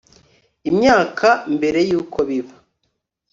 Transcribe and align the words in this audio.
imyaka 0.69 1.29
mbere 1.55 1.79
y 1.89 1.91
uko 1.99 2.17
biba 2.27 2.55